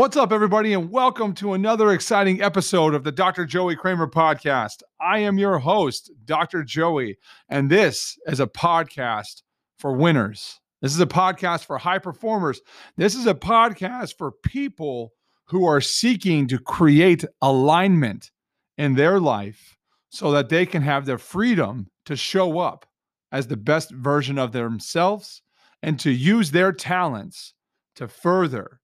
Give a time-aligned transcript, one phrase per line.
[0.00, 3.44] What's up, everybody, and welcome to another exciting episode of the Dr.
[3.44, 4.82] Joey Kramer podcast.
[4.98, 6.64] I am your host, Dr.
[6.64, 7.18] Joey,
[7.50, 9.42] and this is a podcast
[9.78, 10.58] for winners.
[10.80, 12.62] This is a podcast for high performers.
[12.96, 15.12] This is a podcast for people
[15.48, 18.30] who are seeking to create alignment
[18.78, 19.76] in their life
[20.08, 22.86] so that they can have the freedom to show up
[23.30, 25.42] as the best version of themselves
[25.82, 27.52] and to use their talents
[27.96, 28.79] to further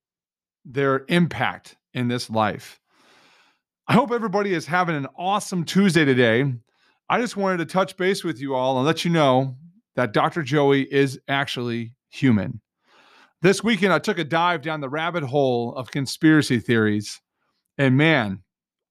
[0.66, 2.80] their impact in this life.
[3.88, 6.52] I hope everybody is having an awesome Tuesday today.
[7.08, 9.56] I just wanted to touch base with you all and let you know
[9.94, 10.42] that Dr.
[10.42, 12.60] Joey is actually human.
[13.42, 17.20] This weekend, I took a dive down the rabbit hole of conspiracy theories.
[17.78, 18.42] And man,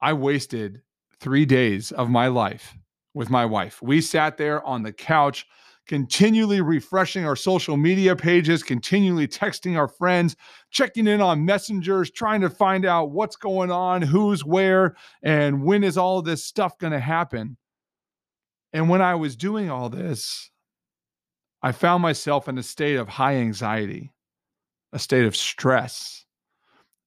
[0.02, 0.82] I wasted
[1.20, 2.76] three days of my life
[3.14, 3.82] with my wife.
[3.82, 5.46] We sat there on the couch
[5.88, 10.36] continually refreshing our social media pages, continually texting our friends,
[10.72, 15.84] checking in on messengers, trying to find out what's going on, who's where, and when
[15.84, 17.58] is all this stuff going to happen.
[18.74, 20.50] And when I was doing all this,
[21.62, 24.12] I found myself in a state of high anxiety,
[24.92, 26.26] a state of stress,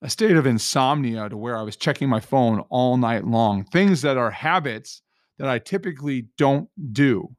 [0.03, 4.03] a state of insomnia to where I was checking my phone all night long, things
[4.03, 5.03] that are habits
[5.39, 7.37] that I typically don't do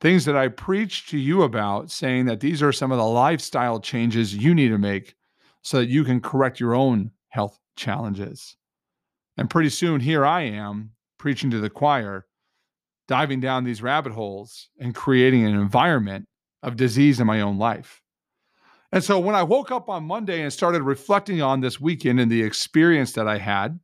[0.00, 3.80] things that I preach to you about, saying that these are some of the lifestyle
[3.80, 5.14] changes you need to make
[5.62, 8.56] so that you can correct your own health challenges.
[9.36, 12.26] And pretty soon, here I am preaching to the choir,
[13.08, 16.26] diving down these rabbit holes and creating an environment
[16.62, 18.02] of disease in my own life.
[18.92, 22.30] And so when I woke up on Monday and started reflecting on this weekend and
[22.30, 23.78] the experience that I had,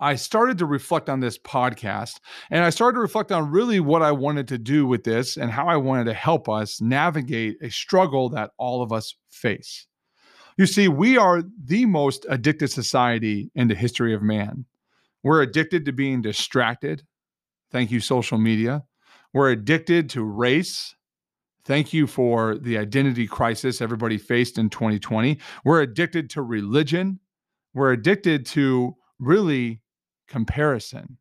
[0.00, 2.20] I started to reflect on this podcast
[2.50, 5.50] and I started to reflect on really what I wanted to do with this and
[5.50, 9.86] how I wanted to help us navigate a struggle that all of us face.
[10.56, 14.66] You see, we are the most addicted society in the history of man.
[15.22, 17.02] We're addicted to being distracted.
[17.70, 18.84] Thank you, social media.
[19.32, 20.94] We're addicted to race.
[21.64, 25.38] Thank you for the identity crisis everybody faced in 2020.
[25.64, 27.20] We're addicted to religion.
[27.74, 29.80] We're addicted to really
[30.28, 31.18] comparison.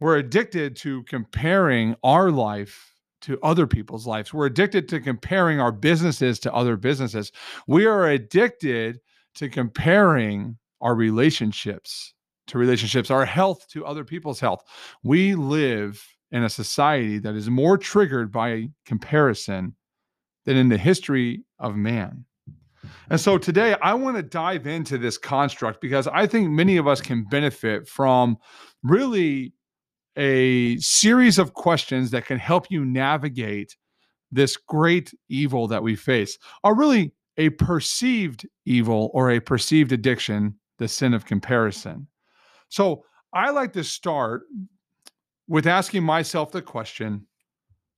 [0.00, 4.34] We're addicted to comparing our life to other people's lives.
[4.34, 7.30] We're addicted to comparing our businesses to other businesses.
[7.68, 9.00] We are addicted
[9.36, 12.14] to comparing our relationships
[12.48, 14.64] to relationships, our health to other people's health.
[15.02, 19.76] We live in a society that is more triggered by comparison
[20.44, 22.24] than in the history of man.
[23.10, 26.86] And so today I want to dive into this construct because I think many of
[26.86, 28.36] us can benefit from
[28.82, 29.52] really
[30.16, 33.76] a series of questions that can help you navigate
[34.30, 40.54] this great evil that we face, or really a perceived evil or a perceived addiction,
[40.78, 42.06] the sin of comparison.
[42.68, 44.42] So I like to start
[45.48, 47.26] with asking myself the question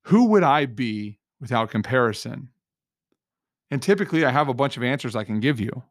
[0.02, 2.48] who would I be without comparison?
[3.70, 5.82] And typically, I have a bunch of answers I can give you.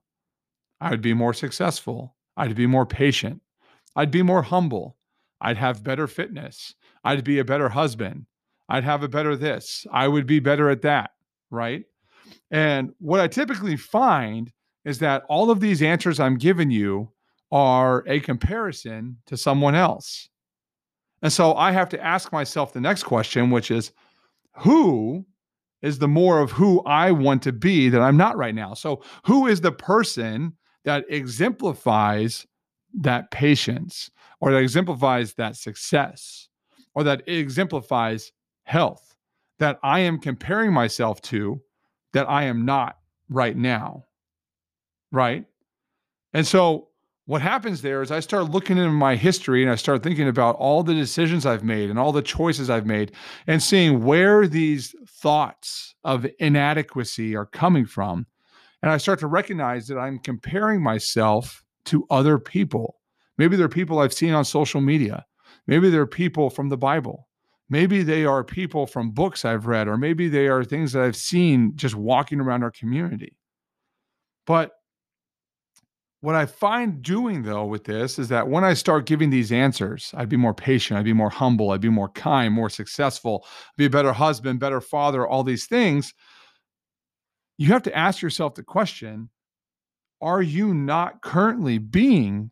[0.80, 2.16] I'd be more successful.
[2.38, 3.42] I'd be more patient.
[3.96, 4.98] I'd be more humble.
[5.42, 6.76] I'd have better fitness.
[7.04, 8.26] I'd be a better husband.
[8.70, 9.86] I'd have a better this.
[9.92, 11.12] I would be better at that.
[11.52, 11.86] Right.
[12.52, 14.52] And what I typically find
[14.86, 17.12] is that all of these answers I'm giving you
[17.52, 20.30] are a comparison to someone else.
[21.22, 23.92] And so I have to ask myself the next question, which is
[24.58, 25.26] who
[25.84, 28.74] is the more of who I want to be that I'm not right now.
[28.74, 30.54] So, who is the person
[30.86, 32.48] that exemplifies
[32.96, 36.48] that patience or that exemplifies that success
[36.96, 38.32] or that exemplifies
[38.64, 39.14] health
[39.60, 41.62] that I am comparing myself to
[42.14, 42.98] that I am not
[43.30, 44.06] right now?
[45.12, 45.46] Right.
[46.34, 46.88] And so,
[47.26, 50.58] what happens there is I start looking into my history and I start thinking about
[50.58, 53.14] all the decisions I've made and all the choices I've made
[53.48, 58.26] and seeing where these thoughts of inadequacy are coming from.
[58.82, 63.00] And I start to recognize that I'm comparing myself to other people.
[63.38, 65.26] Maybe they're people I've seen on social media.
[65.66, 67.30] Maybe they're people from the Bible.
[67.70, 71.16] Maybe they are people from books I've read, or maybe they are things that I've
[71.16, 73.38] seen just walking around our community.
[74.46, 74.72] But
[76.24, 80.14] what I find doing though with this is that when I start giving these answers,
[80.16, 83.84] I'd be more patient, I'd be more humble, I'd be more kind, more successful, be
[83.84, 86.14] a better husband, better father, all these things.
[87.58, 89.32] You have to ask yourself the question
[90.22, 92.52] Are you not currently being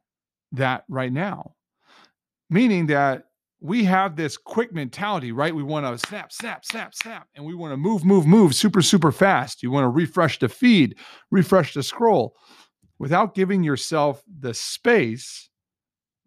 [0.51, 1.53] that right now?
[2.49, 3.23] Meaning that
[3.61, 5.55] we have this quick mentality, right?
[5.55, 8.81] We want to snap, snap, snap, snap, and we want to move, move, move super,
[8.81, 9.63] super fast.
[9.63, 10.97] You want to refresh the feed,
[11.31, 12.35] refresh the scroll
[13.01, 15.49] without giving yourself the space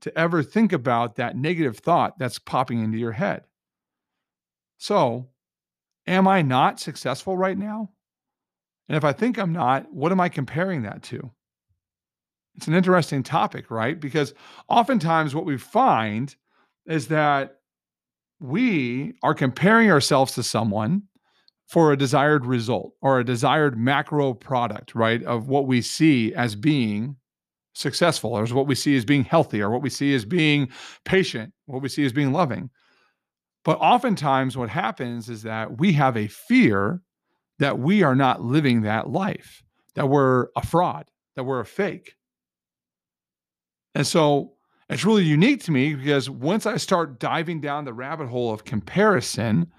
[0.01, 3.45] to ever think about that negative thought that's popping into your head.
[4.79, 5.29] So,
[6.09, 7.91] am I not successful right now?
[8.89, 11.31] And if I think I'm not, what am I comparing that to?
[12.57, 13.99] It's an interesting topic, right?
[14.01, 14.35] Because
[14.69, 16.35] oftentimes what we find
[16.87, 17.59] is that
[18.41, 21.05] we are comparing ourselves to someone
[21.67, 25.23] for a desired result or a desired macro product, right?
[25.25, 27.17] Of what we see as being
[27.75, 30.69] successful, or what we see as being healthy, or what we see as being
[31.05, 32.71] patient, what we see as being loving.
[33.65, 37.01] But oftentimes, what happens is that we have a fear
[37.59, 39.63] that we are not living that life,
[39.95, 42.15] that we're a fraud, that we're a fake.
[43.95, 44.53] And so
[44.89, 48.65] it's really unique to me because once I start diving down the rabbit hole of
[48.65, 49.73] comparison,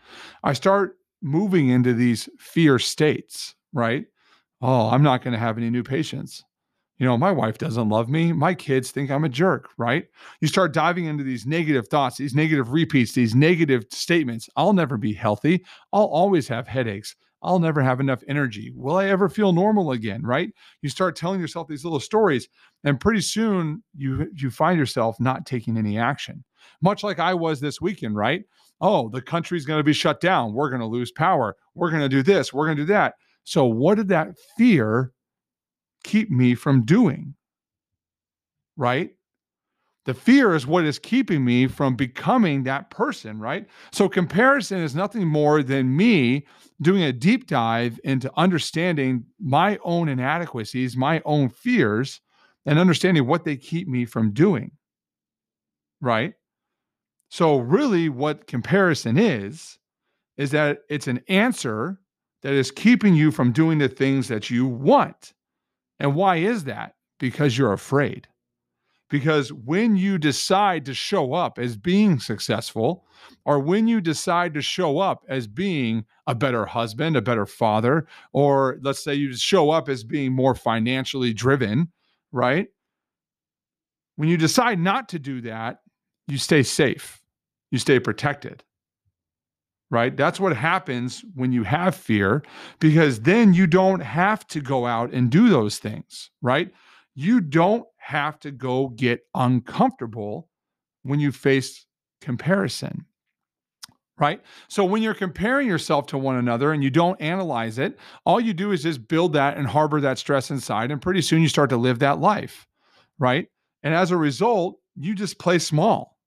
[0.43, 4.05] I start moving into these fear states, right?
[4.61, 6.43] Oh, I'm not going to have any new patients.
[6.97, 8.31] You know, my wife doesn't love me.
[8.31, 10.05] My kids think I'm a jerk, right?
[10.39, 14.47] You start diving into these negative thoughts, these negative repeats, these negative statements.
[14.55, 15.65] I'll never be healthy.
[15.91, 17.15] I'll always have headaches.
[17.41, 18.71] I'll never have enough energy.
[18.75, 20.23] Will I ever feel normal again?
[20.23, 20.51] Right?
[20.81, 22.47] You start telling yourself these little stories,
[22.83, 26.43] and pretty soon you you find yourself not taking any action.
[26.81, 28.43] Much like I was this weekend, right?
[28.81, 30.53] Oh, the country's going to be shut down.
[30.53, 31.55] We're going to lose power.
[31.75, 32.53] We're going to do this.
[32.53, 33.15] We're going to do that.
[33.43, 35.11] So, what did that fear
[36.03, 37.35] keep me from doing?
[38.75, 39.11] Right?
[40.05, 43.67] The fear is what is keeping me from becoming that person, right?
[43.91, 46.45] So, comparison is nothing more than me
[46.81, 52.21] doing a deep dive into understanding my own inadequacies, my own fears,
[52.65, 54.71] and understanding what they keep me from doing,
[56.01, 56.33] right?
[57.35, 59.77] So, really, what comparison is,
[60.37, 61.99] is that it's an answer
[62.43, 65.33] that is keeping you from doing the things that you want.
[65.99, 66.95] And why is that?
[67.19, 68.29] Because you're afraid.
[69.09, 73.05] Because when you decide to show up as being successful,
[73.43, 78.07] or when you decide to show up as being a better husband, a better father,
[78.31, 81.91] or let's say you show up as being more financially driven,
[82.31, 82.67] right?
[84.15, 85.81] When you decide not to do that,
[86.29, 87.21] you stay safe,
[87.75, 88.63] you stay protected,
[89.91, 90.15] right?
[90.15, 92.41] That's what happens when you have fear,
[92.79, 96.71] because then you don't have to go out and do those things, right?
[97.13, 100.49] You don't have to go get uncomfortable
[101.03, 101.85] when you face
[102.21, 103.05] comparison.
[104.17, 104.41] Right.
[104.69, 108.53] So when you're comparing yourself to one another and you don't analyze it, all you
[108.53, 110.89] do is just build that and harbor that stress inside.
[110.89, 112.65] And pretty soon you start to live that life.
[113.19, 113.49] Right.
[113.83, 116.17] And as a result, you just play small.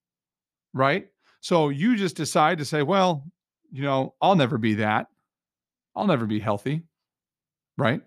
[0.74, 1.08] Right.
[1.40, 3.24] So you just decide to say, well,
[3.70, 5.08] you know, I'll never be that.
[5.94, 6.82] I'll never be healthy.
[7.76, 8.00] Right.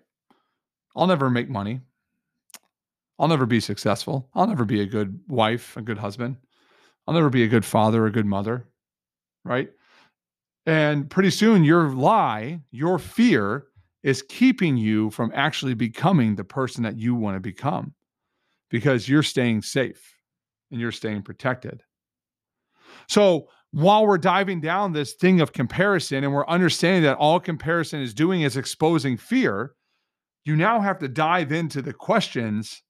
[0.94, 1.80] I'll never make money.
[3.18, 4.28] I'll never be successful.
[4.34, 6.36] I'll never be a good wife, a good husband.
[7.06, 8.68] I'll never be a good father, a good mother.
[9.44, 9.70] Right.
[10.66, 13.66] And pretty soon, your lie, your fear
[14.02, 17.94] is keeping you from actually becoming the person that you want to become
[18.70, 20.16] because you're staying safe
[20.70, 21.82] and you're staying protected.
[23.08, 28.02] So, while we're diving down this thing of comparison and we're understanding that all comparison
[28.02, 29.72] is doing is exposing fear,
[30.44, 32.82] you now have to dive into the questions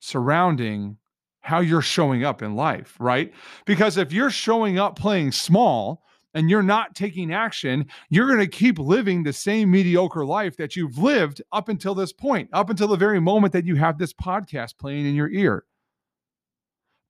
[0.00, 0.96] surrounding
[1.40, 3.32] how you're showing up in life, right?
[3.66, 8.46] Because if you're showing up playing small and you're not taking action, you're going to
[8.46, 12.88] keep living the same mediocre life that you've lived up until this point, up until
[12.88, 15.64] the very moment that you have this podcast playing in your ear.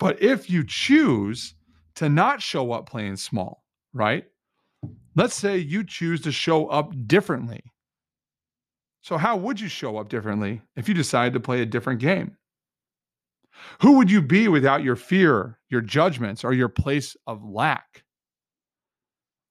[0.00, 1.54] But if you choose
[1.96, 4.24] to not show up playing small, right?
[5.16, 7.62] Let's say you choose to show up differently.
[9.02, 12.36] So, how would you show up differently if you decided to play a different game?
[13.80, 18.02] Who would you be without your fear, your judgments, or your place of lack?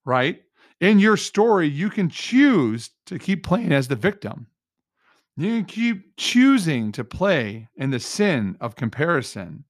[0.04, 0.42] Right?
[0.80, 4.48] In your story, you can choose to keep playing as the victim.
[5.36, 9.64] You can keep choosing to play in the sin of comparison.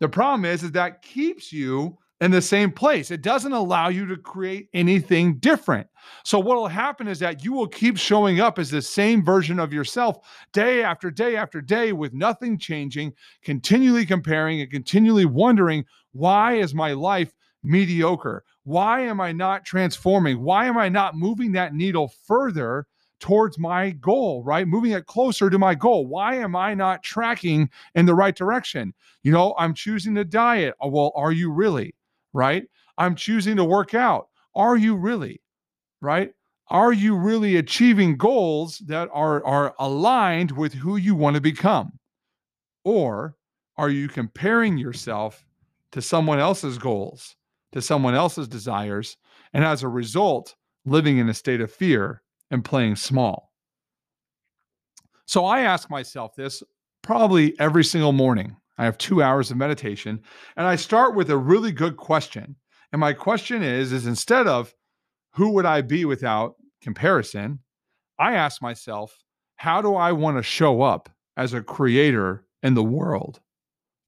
[0.00, 3.10] The problem is, is that keeps you in the same place.
[3.10, 5.86] It doesn't allow you to create anything different.
[6.24, 9.58] So, what will happen is that you will keep showing up as the same version
[9.58, 10.18] of yourself
[10.52, 13.12] day after day after day with nothing changing,
[13.42, 18.44] continually comparing and continually wondering, why is my life mediocre?
[18.64, 20.42] Why am I not transforming?
[20.42, 22.86] Why am I not moving that needle further?
[23.18, 24.68] Towards my goal, right?
[24.68, 26.06] Moving it closer to my goal.
[26.06, 28.92] Why am I not tracking in the right direction?
[29.22, 30.74] You know, I'm choosing to diet.
[30.80, 31.94] Oh, well, are you really?
[32.36, 32.64] right?
[32.98, 34.28] I'm choosing to work out.
[34.54, 35.42] Are you really?
[36.00, 36.32] Right?
[36.68, 41.98] Are you really achieving goals that are, are aligned with who you want to become?
[42.84, 43.36] Or
[43.76, 45.46] are you comparing yourself
[45.92, 47.36] to someone else's goals,
[47.72, 49.16] to someone else's desires,
[49.52, 53.52] and as a result, living in a state of fear and playing small?
[55.26, 56.62] So I ask myself this
[57.02, 58.56] probably every single morning.
[58.78, 60.20] I have two hours of meditation,
[60.56, 62.56] and I start with a really good question.
[62.92, 64.74] And my question is, is instead of
[65.34, 67.60] who would I be without comparison,
[68.18, 69.18] I ask myself,
[69.56, 73.40] how do I want to show up as a creator in the world?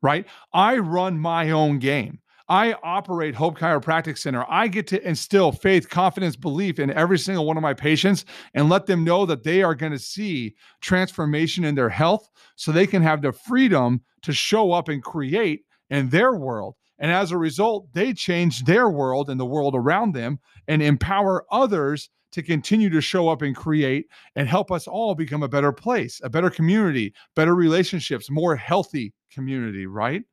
[0.02, 0.26] Right?
[0.52, 2.21] I run my own game.
[2.48, 4.44] I operate Hope Chiropractic Center.
[4.48, 8.24] I get to instill faith, confidence, belief in every single one of my patients
[8.54, 12.72] and let them know that they are going to see transformation in their health so
[12.72, 16.74] they can have the freedom to show up and create in their world.
[16.98, 21.44] And as a result, they change their world and the world around them and empower
[21.52, 25.72] others to continue to show up and create and help us all become a better
[25.72, 30.24] place, a better community, better relationships, more healthy community, right?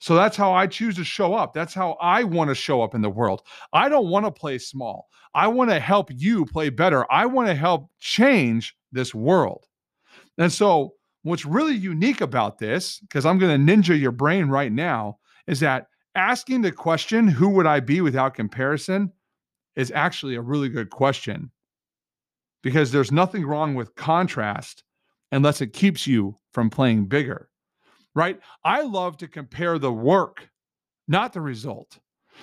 [0.00, 1.52] So that's how I choose to show up.
[1.52, 3.42] That's how I want to show up in the world.
[3.72, 5.08] I don't want to play small.
[5.34, 7.10] I want to help you play better.
[7.12, 9.66] I want to help change this world.
[10.38, 14.72] And so, what's really unique about this, because I'm going to ninja your brain right
[14.72, 19.12] now, is that asking the question, who would I be without comparison,
[19.76, 21.50] is actually a really good question
[22.62, 24.82] because there's nothing wrong with contrast
[25.30, 27.47] unless it keeps you from playing bigger,
[28.14, 28.38] right?
[28.64, 30.48] I love to compare the work,
[31.06, 31.98] not the result.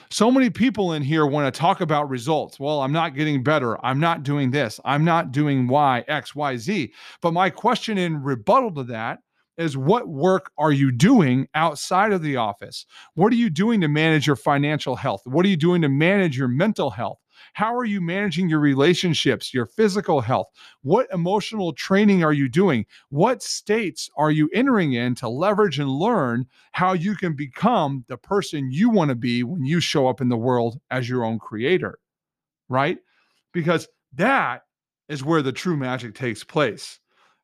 [0.09, 2.59] So many people in here want to talk about results.
[2.59, 3.83] Well, I'm not getting better.
[3.85, 4.79] I'm not doing this.
[4.83, 6.93] I'm not doing Y, X, Y, Z.
[7.21, 9.19] But my question in rebuttal to that
[9.57, 12.85] is what work are you doing outside of the office?
[13.13, 15.21] What are you doing to manage your financial health?
[15.25, 17.19] What are you doing to manage your mental health?
[17.55, 20.49] How are you managing your relationships, your physical health?
[20.81, 22.85] What emotional training are you doing?
[23.11, 28.17] What states are you entering in to leverage and learn how you can become the
[28.17, 31.39] person you want to be when you show up in the world as your own
[31.39, 31.97] creator?
[32.67, 32.97] Right?
[33.53, 34.63] Because that
[35.07, 36.99] is where the true magic takes place.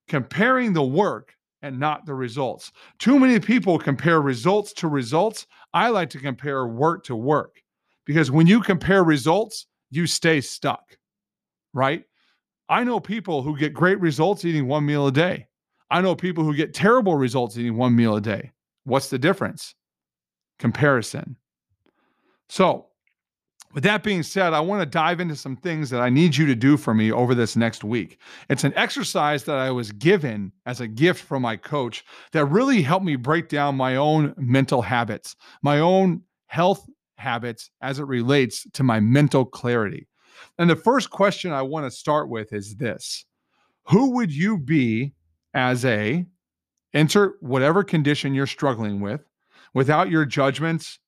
[0.10, 2.74] Comparing the work and not the results.
[3.00, 5.48] Too many people compare results to results.
[5.74, 7.63] I like to compare work to work
[8.03, 10.98] because when you compare results, you stay stuck,
[11.74, 12.03] right?
[12.69, 15.48] I know people who get great results eating one meal a day.
[15.91, 18.51] I know people who get terrible results eating one meal a day.
[18.86, 19.75] What's the difference?
[20.57, 21.36] Comparison.
[22.48, 22.88] So,
[23.74, 26.45] with that being said, I want to dive into some things that I need you
[26.45, 28.19] to do for me over this next week.
[28.50, 32.81] It's an exercise that I was given as a gift from my coach that really
[32.81, 36.86] helped me break down my own mental habits, my own health
[37.22, 40.08] habits as it relates to my mental clarity.
[40.58, 43.25] And the first question I want to start with is this
[43.88, 45.13] Who would you be
[45.54, 46.25] as a
[46.94, 49.22] enter whatever condition you're struggling with
[49.74, 51.00] without your judgments,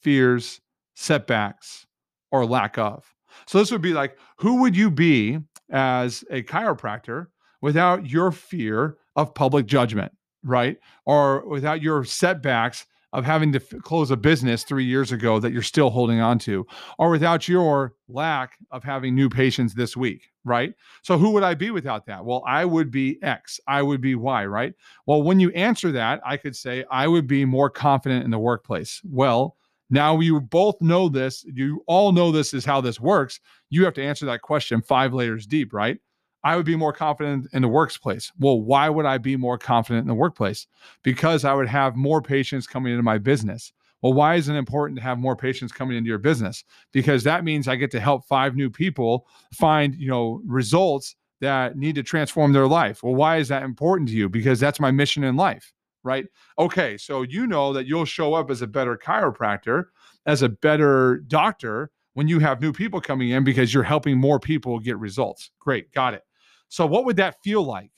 [0.00, 0.60] fears,
[0.94, 1.86] setbacks,
[2.32, 3.04] or lack of?
[3.46, 5.38] So this would be like, who would you be
[5.70, 7.26] as a chiropractor
[7.60, 10.12] without your fear of public judgment,
[10.42, 10.78] right?
[11.06, 15.52] Or without your setbacks of having to f- close a business three years ago that
[15.52, 16.66] you're still holding on to,
[16.98, 20.74] or without your lack of having new patients this week, right?
[21.02, 22.24] So, who would I be without that?
[22.24, 24.74] Well, I would be X, I would be Y, right?
[25.06, 28.38] Well, when you answer that, I could say, I would be more confident in the
[28.38, 29.00] workplace.
[29.04, 29.56] Well,
[29.90, 33.40] now you both know this, you all know this is how this works.
[33.70, 35.98] You have to answer that question five layers deep, right?
[36.42, 38.32] I would be more confident in the workplace.
[38.38, 40.66] Well, why would I be more confident in the workplace?
[41.02, 43.72] Because I would have more patients coming into my business.
[44.02, 46.64] Well, why is it important to have more patients coming into your business?
[46.92, 51.76] Because that means I get to help five new people find, you know, results that
[51.76, 53.02] need to transform their life.
[53.02, 54.28] Well, why is that important to you?
[54.28, 56.26] Because that's my mission in life, right?
[56.58, 59.84] Okay, so you know that you'll show up as a better chiropractor,
[60.26, 64.40] as a better doctor when you have new people coming in because you're helping more
[64.40, 65.50] people get results.
[65.60, 66.22] Great, got it.
[66.70, 67.90] So, what would that feel like?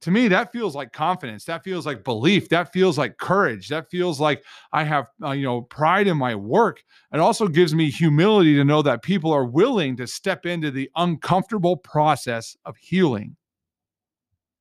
[0.00, 1.44] To me, that feels like confidence.
[1.44, 2.48] That feels like belief.
[2.48, 3.68] That feels like courage.
[3.68, 6.82] That feels like I have, uh, you know, pride in my work.
[7.12, 10.90] It also gives me humility to know that people are willing to step into the
[10.96, 13.36] uncomfortable process of healing.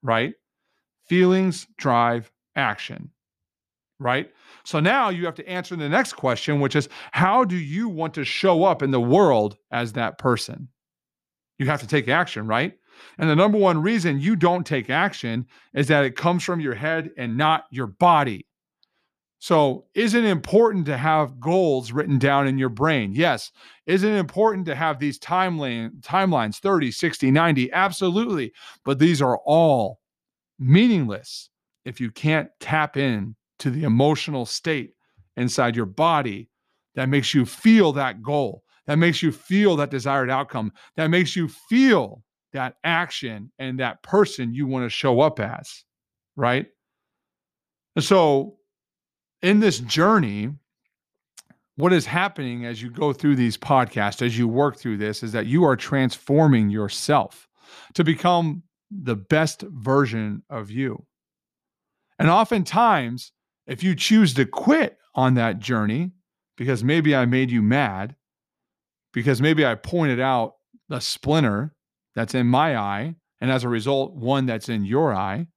[0.02, 0.34] Right?
[1.08, 3.12] Feelings drive action.
[4.00, 4.32] Right?
[4.64, 8.14] So now you have to answer the next question, which is how do you want
[8.14, 10.70] to show up in the world as that person?
[11.60, 12.78] You have to take action, right?
[13.18, 16.76] And the number one reason you don't take action is that it comes from your
[16.76, 18.48] head and not your body.
[19.40, 23.12] So, is it important to have goals written down in your brain?
[23.14, 23.52] Yes.
[23.86, 27.70] Is it important to have these timeline, timelines 30, 60, 90?
[27.74, 28.54] Absolutely.
[28.86, 30.00] But these are all
[30.60, 31.50] meaningless
[31.84, 34.94] if you can't tap in to the emotional state
[35.36, 36.50] inside your body
[36.96, 41.36] that makes you feel that goal, that makes you feel that desired outcome, that makes
[41.36, 42.24] you feel
[42.54, 45.84] that action and that person you want to show up as,
[46.36, 46.68] right?
[47.96, 48.58] And so,
[49.42, 50.54] in this journey,
[51.76, 55.32] what is happening as you go through these podcasts, as you work through this, is
[55.32, 57.48] that you are transforming yourself
[57.94, 61.04] to become the best version of you.
[62.20, 63.32] And oftentimes,
[63.66, 66.12] if you choose to quit on that journey,
[66.58, 68.16] because maybe I made you mad,
[69.14, 70.56] because maybe I pointed out
[70.90, 71.74] the splinter
[72.16, 75.48] that's in my eye, and as a result, one that's in your eye,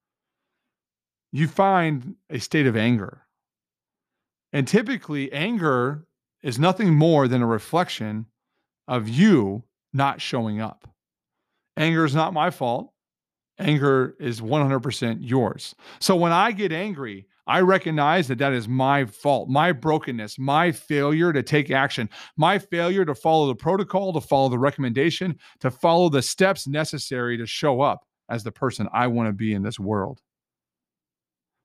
[1.33, 3.23] you find a state of anger.
[4.53, 6.07] And typically, anger
[6.43, 8.27] is nothing more than a reflection
[8.89, 10.89] of you not showing up.
[11.77, 12.93] Anger is not my fault.
[13.59, 15.75] Anger is 100% yours.
[15.99, 20.73] So when I get angry, I recognize that that is my fault, my brokenness, my
[20.73, 25.71] failure to take action, my failure to follow the protocol, to follow the recommendation, to
[25.71, 29.63] follow the steps necessary to show up as the person I want to be in
[29.63, 30.21] this world.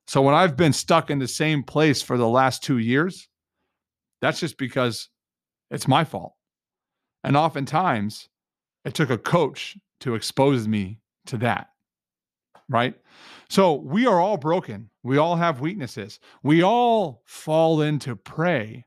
[0.06, 3.28] So when I've been stuck in the same place for the last two years,
[4.20, 5.08] that's just because
[5.70, 6.34] it's my fault.
[7.24, 8.28] And oftentimes
[8.84, 11.68] it took a coach to expose me to that.
[12.72, 12.94] Right.
[13.50, 14.88] So we are all broken.
[15.02, 16.18] We all have weaknesses.
[16.42, 18.86] We all fall into prey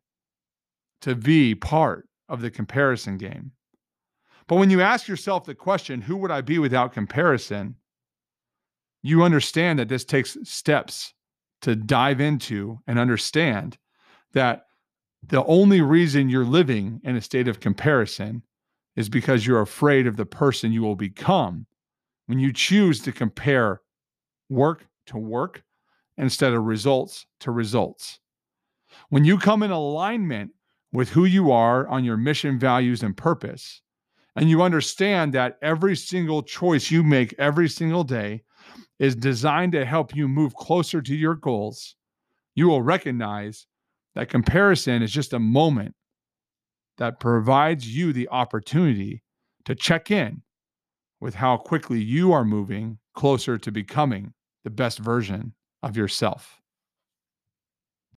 [1.02, 3.52] to be part of the comparison game.
[4.48, 7.76] But when you ask yourself the question, who would I be without comparison?
[9.04, 11.14] You understand that this takes steps
[11.62, 13.78] to dive into and understand
[14.34, 14.66] that
[15.28, 18.42] the only reason you're living in a state of comparison
[18.96, 21.68] is because you're afraid of the person you will become
[22.28, 23.82] when you choose to compare
[24.50, 25.64] work to work
[26.18, 28.20] instead of results to results.
[29.10, 30.52] When you come in alignment
[30.92, 33.82] with who you are on your mission, values, and purpose,
[34.36, 38.44] and you understand that every single choice you make every single day
[39.00, 41.96] is designed to help you move closer to your goals,
[42.56, 43.68] you will recognize
[44.16, 45.94] that comparison is just a moment
[46.98, 49.22] that provides you the opportunity
[49.66, 50.42] to check in
[51.26, 54.32] with how quickly you are moving closer to becoming
[54.64, 56.62] the best version of yourself.